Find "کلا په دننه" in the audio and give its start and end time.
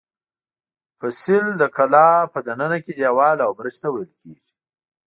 1.75-2.77